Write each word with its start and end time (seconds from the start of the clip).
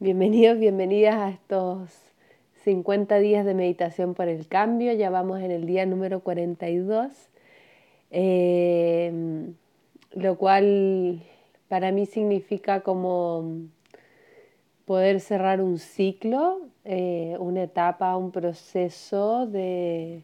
Bienvenidos, 0.00 0.60
bienvenidas 0.60 1.16
a 1.16 1.30
estos 1.30 1.90
50 2.62 3.18
días 3.18 3.44
de 3.44 3.52
meditación 3.52 4.14
por 4.14 4.28
el 4.28 4.46
cambio. 4.46 4.92
Ya 4.92 5.10
vamos 5.10 5.40
en 5.40 5.50
el 5.50 5.66
día 5.66 5.86
número 5.86 6.20
42, 6.20 7.10
eh, 8.12 9.12
lo 10.12 10.38
cual 10.38 11.20
para 11.66 11.90
mí 11.90 12.06
significa 12.06 12.82
como 12.82 13.56
poder 14.84 15.18
cerrar 15.18 15.60
un 15.60 15.80
ciclo, 15.80 16.60
eh, 16.84 17.34
una 17.40 17.64
etapa, 17.64 18.16
un 18.16 18.30
proceso 18.30 19.48
de, 19.48 20.22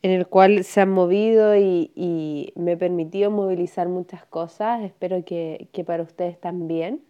en 0.00 0.10
el 0.12 0.28
cual 0.28 0.64
se 0.64 0.80
han 0.80 0.92
movido 0.92 1.54
y, 1.58 2.54
me 2.56 2.72
he 2.72 2.76
permitido 2.78 3.30
movilizar 3.30 3.86
muchas 3.86 4.24
cosas. 4.24 4.82
Espero 4.82 5.22
que 5.26 5.84
para 5.84 6.04
ustedes 6.04 6.40
también. 6.40 7.02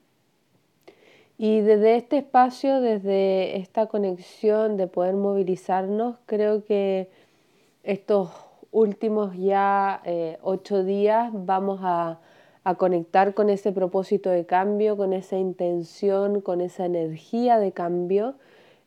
Y 1.42 1.62
desde 1.62 1.96
este 1.96 2.18
espacio, 2.18 2.82
desde 2.82 3.56
esta 3.56 3.86
conexión 3.86 4.76
de 4.76 4.86
poder 4.88 5.14
movilizarnos, 5.14 6.16
creo 6.26 6.66
que 6.66 7.08
estos 7.82 8.28
últimos 8.70 9.34
ya 9.38 10.02
eh, 10.04 10.36
ocho 10.42 10.84
días 10.84 11.30
vamos 11.32 11.80
a, 11.82 12.20
conectar 12.76 13.32
con 13.32 13.48
ese 13.48 13.72
propósito 13.72 14.28
de 14.28 14.44
cambio, 14.44 14.98
con 14.98 15.14
esa 15.14 15.38
intención, 15.38 16.42
con 16.42 16.60
esa 16.60 16.84
energía 16.84 17.58
de 17.58 17.72
cambio. 17.72 18.34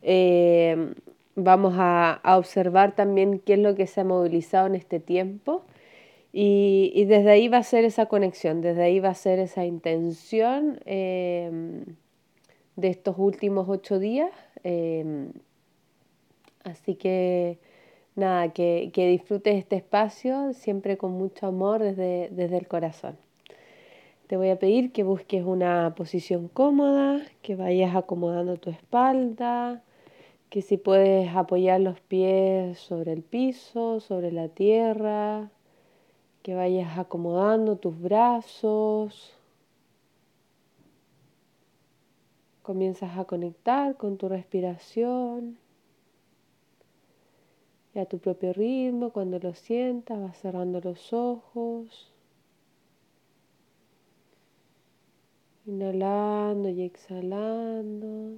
Eh, 0.04 0.94
vamos 1.36 1.74
a, 1.78 2.22
observar 2.38 2.94
también 2.96 3.40
qué 3.40 3.54
es 3.54 3.60
lo 3.60 3.74
que 3.74 3.88
se 3.88 4.02
ha 4.02 4.04
movilizado 4.04 4.68
en 4.68 4.76
este 4.76 5.00
tiempo. 5.00 5.64
Y, 6.32 7.04
desde 7.06 7.32
ahí 7.32 7.48
va 7.48 7.58
a 7.58 7.64
ser 7.64 7.84
esa 7.84 8.06
conexión, 8.06 8.62
desde 8.62 8.84
ahí 8.84 9.00
va 9.00 9.10
a 9.10 9.16
ser 9.16 9.40
esa 9.40 9.66
intención. 9.66 10.80
Eh, 10.86 11.84
de 12.76 12.90
estos 12.90 13.16
últimos 13.18 13.68
ocho 13.70 14.00
días. 14.00 14.32
Em, 14.64 15.32
así 16.64 16.96
que 16.96 17.60
nada, 18.16 18.50
que, 18.54 18.92
disfrutes 18.96 19.56
este 19.56 19.76
espacio 19.78 20.54
siempre 20.54 20.98
con 20.98 21.12
mucho 21.12 21.48
amor 21.48 21.82
desde, 21.82 22.30
desde 22.32 22.58
el 22.58 22.68
corazón. 22.68 23.18
Te 24.28 24.38
voy 24.38 24.50
a 24.50 24.58
pedir 24.58 24.92
que 24.92 25.04
busques 25.04 25.44
una 25.44 25.94
posición 25.96 26.48
cómoda, 26.48 27.22
que 27.42 27.56
vayas 27.56 27.96
acomodando 27.96 28.58
tu 28.58 28.70
espalda, 28.70 29.84
que 30.50 30.62
si 30.62 30.78
puedes 30.78 31.36
apoyar 31.36 31.82
los 31.82 32.00
pies 32.00 32.80
sobre 32.80 33.12
el 33.12 33.24
piso, 33.24 34.00
sobre 34.00 34.32
la 34.32 34.48
tierra, 34.48 35.50
que 36.44 36.56
vayas 36.56 36.98
acomodando 36.98 37.76
tus 37.76 38.00
brazos, 38.00 39.36
Comienzas 42.64 43.18
a 43.18 43.26
conectar 43.26 43.98
con 43.98 44.18
tu 44.18 44.30
respiración 44.30 45.58
y 47.94 48.00
a 48.00 48.06
tu 48.06 48.20
propio 48.20 48.54
ritmo. 48.54 49.12
Cuando 49.12 49.38
lo 49.38 49.54
sientas, 49.54 50.18
vas 50.18 50.38
cerrando 50.38 50.80
los 50.80 51.12
ojos. 51.12 52.10
Inhalando 55.66 56.70
y 56.70 56.84
exhalando. 56.84 58.38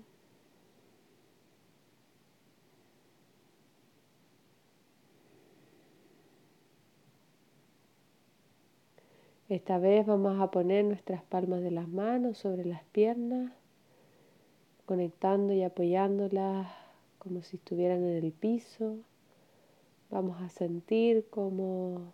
Esta 9.50 9.78
vez 9.78 10.08
vamos 10.08 10.42
a 10.42 10.50
poner 10.50 10.84
nuestras 10.86 11.22
palmas 11.22 11.62
de 11.62 11.70
las 11.70 11.88
manos 11.88 12.40
sobre 12.40 12.66
las 12.66 12.84
piernas 12.86 13.52
conectando 14.86 15.54
y 15.54 15.64
apoyándolas 15.64 16.68
como 17.20 17.42
si 17.42 17.58
estuvieran 17.58 18.04
en 18.04 18.24
el 18.24 18.32
piso. 18.32 18.98
Vamos 20.10 20.42
a 20.42 20.50
sentir 20.50 21.26
como 21.30 22.14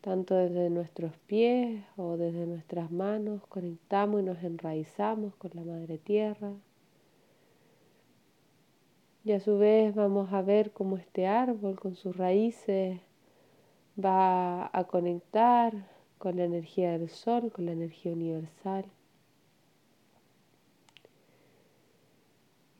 tanto 0.00 0.34
desde 0.34 0.68
nuestros 0.70 1.16
pies 1.26 1.84
o 1.96 2.16
desde 2.16 2.46
nuestras 2.46 2.90
manos 2.90 3.40
conectamos 3.48 4.20
y 4.20 4.24
nos 4.24 4.42
enraizamos 4.42 5.34
con 5.36 5.52
la 5.54 5.62
madre 5.62 5.98
tierra. 5.98 6.52
Y 9.24 9.32
a 9.32 9.40
su 9.40 9.58
vez 9.58 9.94
vamos 9.94 10.32
a 10.32 10.42
ver 10.42 10.72
cómo 10.72 10.96
este 10.96 11.28
árbol 11.28 11.78
con 11.78 11.94
sus 11.94 12.16
raíces 12.16 13.00
va 14.02 14.68
a 14.72 14.84
conectar 14.84 15.86
con 16.18 16.36
la 16.36 16.44
energía 16.44 16.98
del 16.98 17.08
sol, 17.08 17.52
con 17.52 17.66
la 17.66 17.72
energía 17.72 18.12
universal. 18.12 18.84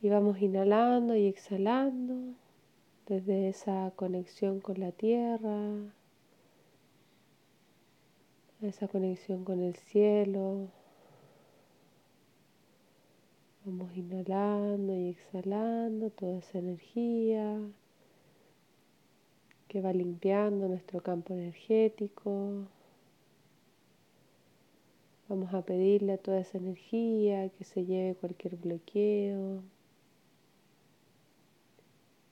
Y 0.03 0.09
vamos 0.09 0.43
inhalando 0.43 1.15
y 1.15 1.29
exhalando 1.29 2.35
desde 3.07 3.49
esa 3.49 3.93
conexión 3.95 4.59
con 4.59 4.81
la 4.81 4.91
tierra, 4.91 5.77
esa 8.63 8.89
conexión 8.89 9.45
con 9.45 9.63
el 9.63 9.77
cielo. 9.77 10.67
Vamos 13.65 13.97
inhalando 13.97 14.93
y 14.93 15.11
exhalando 15.11 16.11
toda 16.11 16.39
esa 16.39 16.59
energía 16.59 17.61
que 19.69 19.81
va 19.81 19.93
limpiando 19.93 20.67
nuestro 20.67 21.01
campo 21.01 21.33
energético. 21.33 22.67
Vamos 25.29 25.55
a 25.55 25.63
pedirle 25.63 26.15
a 26.15 26.19
toda 26.19 26.41
esa 26.41 26.59
energía 26.59 27.51
que 27.51 27.63
se 27.63 27.85
lleve 27.85 28.17
cualquier 28.17 28.57
bloqueo, 28.57 29.63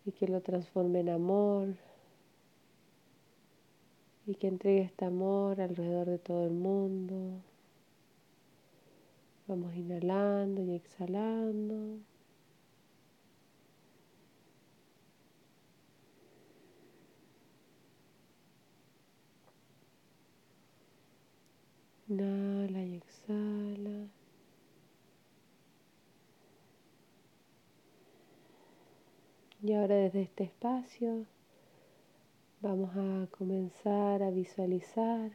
y 0.06 0.12
que 0.12 0.27
lo 0.27 0.41
transforme 0.41 1.00
en 1.00 1.09
amor 1.11 1.75
y 4.27 4.34
que 4.34 4.47
entregue 4.49 4.83
este 4.83 5.05
amor 5.05 5.61
alrededor 5.61 6.06
de 6.06 6.19
todo 6.19 6.47
el 6.47 6.53
mundo. 6.53 7.43
Vamos 9.49 9.75
inhalando 9.75 10.62
y 10.62 10.75
exhalando. 10.77 11.99
Inhala 22.09 22.84
y 22.84 22.94
exhala. 22.94 24.06
Y 29.70 29.75
ahora 29.75 29.94
desde 29.94 30.22
este 30.22 30.42
espacio 30.42 31.26
vamos 32.60 32.91
a 32.97 33.28
comenzar 33.31 34.20
a 34.20 34.31
visualizar 34.32 35.31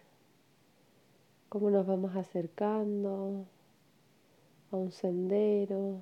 cómo 1.48 1.70
nos 1.70 1.88
vamos 1.88 2.18
acercando 2.18 3.46
a 4.72 4.76
un 4.76 4.92
sendero, 4.92 6.02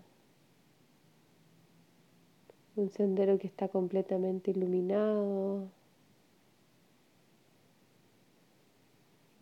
un 2.75 2.89
sendero 2.89 3.37
que 3.37 3.45
está 3.45 3.67
completamente 3.67 4.49
iluminado. 4.49 5.69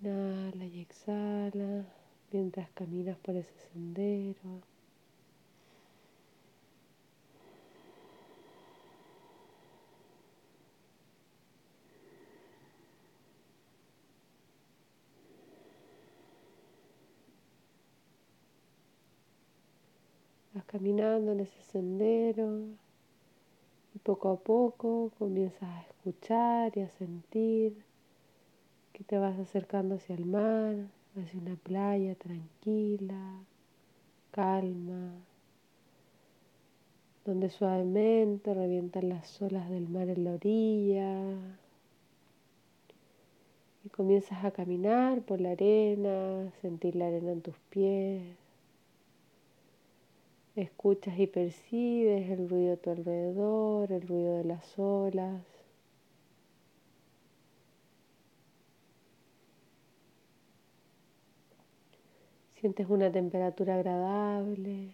Inhala 0.01 0.65
y 0.65 0.81
exhala 0.81 1.85
mientras 2.29 2.69
caminas 2.71 3.17
por 3.19 3.37
ese 3.37 3.53
sendero. 3.71 4.70
Caminando 20.71 21.33
en 21.33 21.41
ese 21.41 21.61
sendero 21.63 22.61
y 23.93 23.99
poco 23.99 24.29
a 24.29 24.37
poco 24.37 25.11
comienzas 25.19 25.63
a 25.63 25.81
escuchar 25.81 26.71
y 26.77 26.81
a 26.81 26.89
sentir 26.89 27.75
que 28.93 29.03
te 29.03 29.17
vas 29.17 29.37
acercando 29.37 29.95
hacia 29.95 30.15
el 30.15 30.25
mar, 30.25 30.75
hacia 31.17 31.41
una 31.41 31.55
playa 31.55 32.15
tranquila, 32.15 33.33
calma, 34.31 35.11
donde 37.25 37.49
suavemente 37.49 38.53
revientan 38.53 39.09
las 39.09 39.41
olas 39.41 39.69
del 39.69 39.89
mar 39.89 40.07
en 40.07 40.23
la 40.23 40.33
orilla 40.33 41.17
y 43.83 43.89
comienzas 43.89 44.45
a 44.45 44.51
caminar 44.51 45.21
por 45.21 45.41
la 45.41 45.51
arena, 45.51 46.49
sentir 46.61 46.95
la 46.95 47.07
arena 47.07 47.33
en 47.33 47.41
tus 47.41 47.57
pies 47.69 48.40
Escuchas 50.61 51.17
y 51.17 51.25
percibes 51.25 52.29
el 52.29 52.47
ruido 52.47 52.73
a 52.73 52.77
tu 52.77 52.91
alrededor, 52.91 53.91
el 53.91 54.07
ruido 54.07 54.37
de 54.37 54.43
las 54.43 54.77
olas. 54.77 55.41
Sientes 62.53 62.87
una 62.87 63.11
temperatura 63.11 63.73
agradable. 63.73 64.93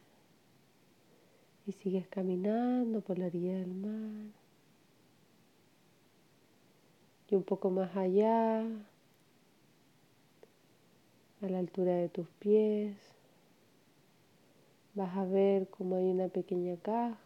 Y 1.65 1.73
sigues 1.73 2.07
caminando 2.07 3.01
por 3.01 3.19
la 3.19 3.25
orilla 3.25 3.59
del 3.59 3.73
mar. 3.73 4.31
Y 7.27 7.35
un 7.35 7.43
poco 7.43 7.71
más 7.71 7.93
allá, 7.97 8.61
a 11.41 11.49
la 11.49 11.59
altura 11.59 11.91
de 11.91 12.07
tus 12.07 12.29
pies, 12.39 13.16
vas 14.97 15.15
a 15.15 15.25
ver 15.25 15.67
como 15.69 15.95
hay 15.97 16.05
una 16.05 16.27
pequeña 16.27 16.75
caja. 16.77 17.17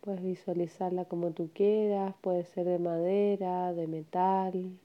Puedes 0.00 0.22
visualizarla 0.22 1.04
como 1.04 1.32
tú 1.32 1.50
quieras, 1.52 2.14
puede 2.22 2.44
ser 2.44 2.64
de 2.64 2.78
madera, 2.78 3.74
de 3.74 3.86
metal, 3.86 4.78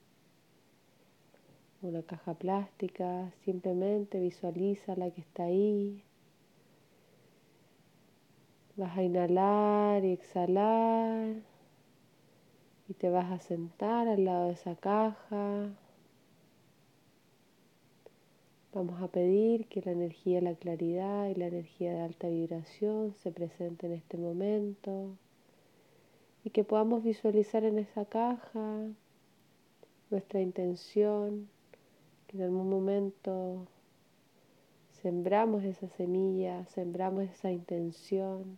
una 1.81 2.01
caja 2.03 2.33
plástica, 2.33 3.31
simplemente 3.45 4.19
visualiza 4.19 4.97
la 4.97 5.09
que 5.11 5.21
está 5.21 5.43
ahí. 5.43 6.03
Vas 8.75 8.97
a 8.97 9.03
inhalar 9.03 10.03
y 10.03 10.11
exhalar 10.11 11.35
y 12.89 12.93
te 12.95 13.09
vas 13.09 13.31
a 13.31 13.39
sentar 13.39 14.09
al 14.09 14.25
lado 14.25 14.47
de 14.47 14.53
esa 14.53 14.75
caja. 14.75 15.69
Vamos 18.75 19.01
a 19.01 19.07
pedir 19.07 19.67
que 19.67 19.81
la 19.81 19.93
energía, 19.93 20.41
la 20.41 20.53
claridad 20.53 21.29
y 21.29 21.35
la 21.35 21.47
energía 21.47 21.93
de 21.93 22.01
alta 22.01 22.27
vibración 22.27 23.13
se 23.13 23.31
presente 23.31 23.87
en 23.87 23.93
este 23.93 24.17
momento 24.17 25.15
y 26.43 26.49
que 26.49 26.65
podamos 26.65 27.01
visualizar 27.01 27.63
en 27.63 27.79
esa 27.79 28.03
caja 28.03 28.81
nuestra 30.09 30.41
intención, 30.41 31.47
que 32.27 32.35
en 32.35 32.43
algún 32.43 32.69
momento 32.69 33.65
sembramos 35.01 35.63
esa 35.63 35.87
semilla, 35.87 36.65
sembramos 36.65 37.23
esa 37.29 37.53
intención, 37.53 38.57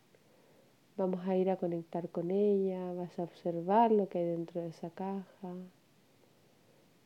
vamos 0.98 1.28
a 1.28 1.38
ir 1.38 1.52
a 1.52 1.58
conectar 1.58 2.10
con 2.10 2.31
ella, 2.31 2.92
vas 2.94 3.19
a 3.19 3.24
observar 3.24 3.92
lo 3.92 4.10
que 4.10 4.18
hay 4.18 4.25
dentro 4.25 4.62
de 4.62 4.69
esa 4.69 4.90
caja. 4.90 5.54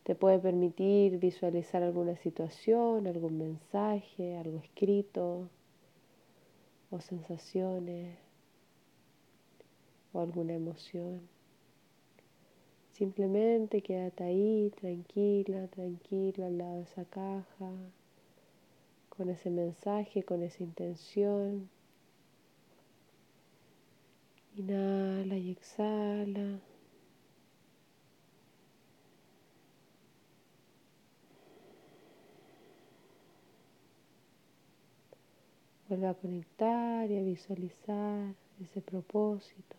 Te 0.04 0.16
puede 0.16 0.40
permitir 0.40 1.20
visualizar 1.20 1.84
alguna 1.84 2.16
situación, 2.16 3.06
algún 3.06 3.38
mensaje, 3.38 4.36
algo 4.38 4.58
escrito 4.58 5.48
o 6.90 7.00
sensaciones 7.00 8.18
o 10.12 10.22
alguna 10.22 10.54
emoción. 10.54 11.22
Simplemente 12.94 13.82
quédate 13.82 14.24
ahí, 14.24 14.72
tranquila, 14.80 15.68
tranquila 15.68 16.48
al 16.48 16.58
lado 16.58 16.76
de 16.78 16.84
esa 16.84 17.06
caja, 17.06 17.72
con 19.10 19.30
ese 19.30 19.50
mensaje, 19.50 20.24
con 20.24 20.42
esa 20.42 20.64
intención. 20.64 21.70
Inhala 24.56 25.38
y 25.38 25.52
exhala. 25.52 26.60
Vuelve 35.92 36.08
a 36.08 36.14
conectar 36.14 37.12
y 37.12 37.18
a 37.18 37.22
visualizar 37.22 38.34
ese 38.64 38.80
propósito. 38.80 39.76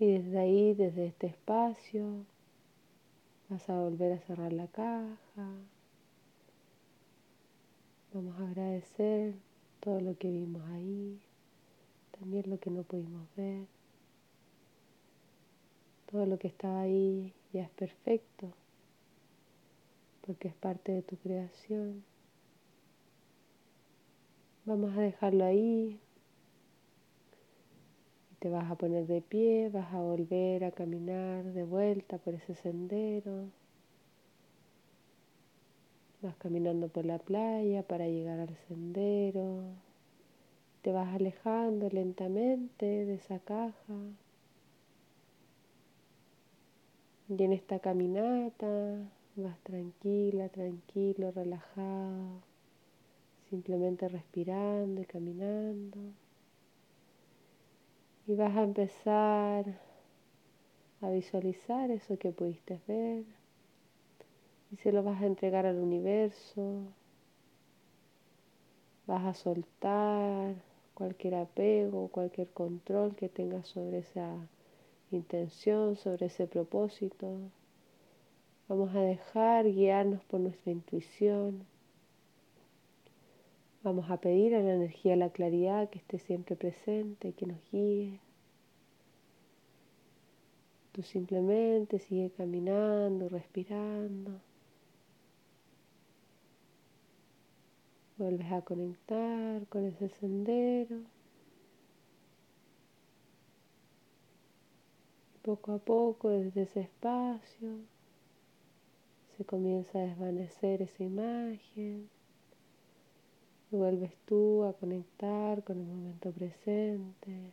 Y 0.00 0.06
desde 0.06 0.40
ahí, 0.40 0.74
desde 0.74 1.06
este 1.06 1.28
espacio, 1.28 2.24
vas 3.52 3.68
a 3.68 3.78
volver 3.78 4.12
a 4.12 4.18
cerrar 4.18 4.50
la 4.50 4.66
caja. 4.66 5.46
Vamos 8.14 8.40
a 8.40 8.46
agradecer 8.46 9.34
todo 9.80 10.00
lo 10.00 10.16
que 10.16 10.30
vimos 10.30 10.62
ahí, 10.70 11.20
también 12.18 12.48
lo 12.48 12.58
que 12.58 12.70
no 12.70 12.82
pudimos 12.82 13.26
ver. 13.36 13.66
Todo 16.10 16.24
lo 16.24 16.38
que 16.38 16.48
estaba 16.48 16.80
ahí 16.80 17.34
ya 17.52 17.64
es 17.64 17.70
perfecto, 17.70 18.48
porque 20.26 20.48
es 20.48 20.54
parte 20.54 20.92
de 20.92 21.02
tu 21.02 21.16
creación. 21.16 22.02
Vamos 24.64 24.96
a 24.96 25.00
dejarlo 25.02 25.44
ahí, 25.44 26.00
te 28.42 28.48
vas 28.48 28.68
a 28.68 28.74
poner 28.74 29.06
de 29.06 29.20
pie, 29.20 29.68
vas 29.68 29.94
a 29.94 30.00
volver 30.00 30.64
a 30.64 30.72
caminar 30.72 31.44
de 31.44 31.62
vuelta 31.62 32.18
por 32.18 32.34
ese 32.34 32.56
sendero. 32.56 33.44
Vas 36.22 36.34
caminando 36.38 36.88
por 36.88 37.06
la 37.06 37.18
playa 37.18 37.84
para 37.84 38.08
llegar 38.08 38.40
al 38.40 38.56
sendero. 38.66 39.62
Te 40.82 40.90
vas 40.90 41.14
alejando 41.14 41.88
lentamente 41.88 42.84
de 42.84 43.14
esa 43.14 43.38
caja. 43.38 43.94
Y 47.28 47.44
en 47.44 47.52
esta 47.52 47.78
caminata 47.78 49.08
vas 49.36 49.58
tranquila, 49.60 50.48
tranquilo, 50.48 51.30
relajado, 51.30 52.42
simplemente 53.50 54.08
respirando 54.08 55.00
y 55.00 55.04
caminando. 55.04 56.21
Y 58.26 58.34
vas 58.34 58.56
a 58.56 58.62
empezar 58.62 59.64
a 61.00 61.10
visualizar 61.10 61.90
eso 61.90 62.16
que 62.18 62.30
pudiste 62.30 62.80
ver 62.86 63.24
y 64.72 64.76
se 64.76 64.92
lo 64.92 65.02
vas 65.02 65.20
a 65.20 65.26
entregar 65.26 65.66
al 65.66 65.78
universo. 65.78 66.84
Vas 69.06 69.24
a 69.24 69.34
soltar 69.34 70.54
cualquier 70.94 71.34
apego, 71.34 72.08
cualquier 72.08 72.48
control 72.48 73.14
que 73.16 73.28
tengas 73.28 73.66
sobre 73.68 73.98
esa 73.98 74.48
intención, 75.10 75.96
sobre 75.96 76.26
ese 76.26 76.46
propósito. 76.46 77.36
Vamos 78.68 78.94
a 78.94 79.00
dejar 79.00 79.66
guiarnos 79.66 80.24
por 80.24 80.40
nuestra 80.40 80.72
intuición. 80.72 81.66
Vamos 83.84 84.08
a 84.12 84.16
pedir 84.16 84.54
a 84.54 84.62
la 84.62 84.74
energía, 84.74 85.16
la 85.16 85.30
claridad 85.30 85.90
que 85.90 85.98
esté 85.98 86.20
siempre 86.20 86.54
presente, 86.54 87.32
que 87.32 87.46
nos 87.46 87.58
guíe. 87.72 88.20
Tú 90.92 91.02
simplemente 91.02 91.98
sigue 91.98 92.30
caminando, 92.30 93.28
respirando. 93.28 94.40
Vuelves 98.18 98.52
a 98.52 98.60
conectar 98.60 99.66
con 99.66 99.86
ese 99.86 100.10
sendero. 100.10 100.98
Poco 105.42 105.72
a 105.72 105.78
poco, 105.78 106.28
desde 106.28 106.62
ese 106.62 106.80
espacio, 106.82 107.78
se 109.36 109.44
comienza 109.44 109.98
a 109.98 110.02
desvanecer 110.02 110.82
esa 110.82 111.02
imagen. 111.02 112.08
Vuelves 113.72 114.12
tú 114.26 114.64
a 114.64 114.74
conectar 114.74 115.64
con 115.64 115.78
el 115.78 115.86
momento 115.86 116.30
presente, 116.30 117.50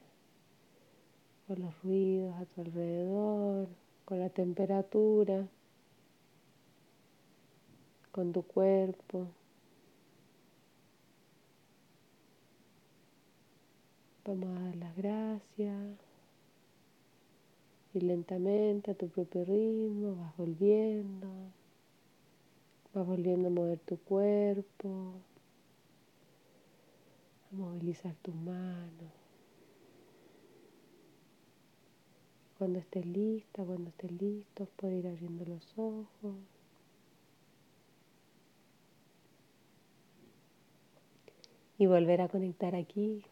con 1.48 1.62
los 1.62 1.82
ruidos 1.82 2.36
a 2.36 2.44
tu 2.44 2.60
alrededor, 2.60 3.70
con 4.04 4.20
la 4.20 4.30
temperatura, 4.30 5.48
con 8.12 8.34
tu 8.34 8.44
cuerpo. 8.44 9.28
Vamos 14.26 14.60
a 14.60 14.62
dar 14.62 14.76
las 14.76 14.98
gracias 14.98 15.98
y 17.94 18.02
lentamente 18.02 18.92
a 18.92 18.94
tu 18.94 19.08
propio 19.08 19.46
ritmo 19.46 20.18
vas 20.18 20.36
volviendo, 20.36 21.30
vas 22.94 23.08
volviendo 23.08 23.48
a 23.48 23.52
mover 23.52 23.80
tu 23.80 23.98
cuerpo, 24.00 25.14
movilizar 27.52 28.16
tus 28.22 28.36
manos. 28.36 29.12
Cuando 32.58 32.80
estés 32.80 33.06
lista, 33.06 33.64
cuando 33.64 33.90
estés 33.90 34.12
listo, 34.12 34.68
puedes 34.76 35.00
ir 35.00 35.08
abriendo 35.08 35.46
los 35.46 35.78
ojos. 35.78 36.36
Y 41.78 41.86
volver 41.86 42.22
a 42.22 42.28
conectar 42.28 42.76
aquí, 42.76 43.24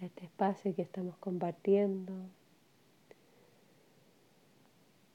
a 0.00 0.04
este 0.04 0.24
espacio 0.24 0.74
que 0.74 0.82
estamos 0.82 1.16
compartiendo. 1.16 2.12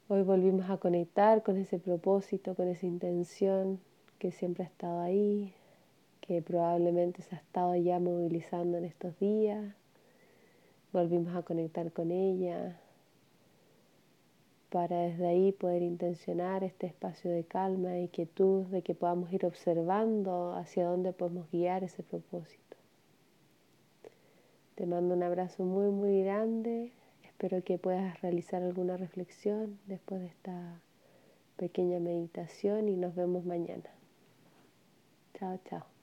Hoy 0.10 0.22
volvimos 0.24 0.70
a 0.70 0.77
conectar 0.77 1.41
con 1.41 1.58
ese 1.58 1.79
propósito, 1.79 2.53
con 2.53 2.67
esa 2.67 2.86
intención 2.86 3.79
que 4.20 4.32
siempre 4.32 4.65
ha 4.65 4.67
estado 4.67 5.00
ahí, 5.00 5.53
que 6.27 6.41
probablemente 6.41 7.22
se 7.22 7.36
ha 7.36 7.39
estado 7.39 7.75
ya 7.75 8.00
movilizando 8.00 8.77
en 8.77 8.86
estos 8.86 9.17
días. 9.20 9.75
Volvimos 10.91 11.36
a 11.36 11.44
conectar 11.44 11.91
con 11.91 12.12
ella 12.12 12.79
para 14.70 15.03
desde 15.03 15.27
ahí 15.27 15.51
poder 15.51 15.82
intencionar 15.82 16.63
este 16.63 16.88
espacio 16.88 17.32
de 17.32 17.44
calma 17.44 18.00
y 18.00 18.08
quietud, 18.10 18.65
de 18.65 18.82
que 18.82 18.94
podamos 18.94 19.32
ir 19.32 19.46
observando 19.46 20.53
hacia 20.53 20.86
dónde 20.86 21.13
podemos 21.13 21.50
guiar 21.51 21.84
ese 21.84 22.03
propósito. 22.03 22.75
Te 24.75 24.86
mando 24.86 25.15
un 25.15 25.24
abrazo 25.24 25.63
muy, 25.63 25.91
muy 25.91 26.24
grande. 26.24 26.91
Espero 27.24 27.63
que 27.63 27.77
puedas 27.77 28.22
realizar 28.22 28.63
alguna 28.63 28.98
reflexión 28.98 29.79
después 29.88 30.20
de 30.20 30.27
esta 30.27 30.82
pequeña 31.55 32.00
meditación 32.00 32.89
y 32.89 32.98
nos 32.98 33.15
vemos 33.15 33.46
mañana. 33.46 33.89
Chao, 35.36 35.58
chao. 35.70 35.94